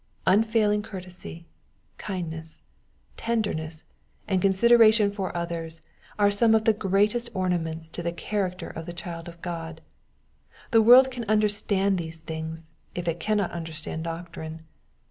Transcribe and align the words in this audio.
Unfailing 0.25 0.81
courtesy, 0.81 1.45
kindness, 1.99 2.63
tender 3.17 3.53
ness, 3.53 3.83
and 4.27 4.41
consideration 4.41 5.11
for 5.11 5.37
others, 5.37 5.79
are 6.17 6.31
some 6.31 6.55
of 6.55 6.65
the 6.65 6.73
greatest 6.73 7.29
ornaments 7.35 7.87
to 7.87 8.01
the 8.01 8.11
character 8.11 8.67
of 8.67 8.87
the 8.87 8.93
child 8.93 9.29
of 9.29 9.39
God. 9.43 9.79
The 10.71 10.81
world 10.81 11.11
can 11.11 11.23
understand 11.25 11.99
these 11.99 12.19
things, 12.19 12.71
if 12.95 13.07
it 13.07 13.19
cannot, 13.19 13.51
understand 13.51 14.03
doctrine. 14.05 14.63